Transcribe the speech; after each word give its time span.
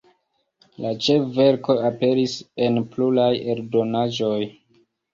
Lia 0.77 0.93
ĉefverko 1.07 1.77
aperis 1.91 2.35
en 2.71 2.83
pluraj 2.97 3.31
eldonaĵoj. 3.57 4.45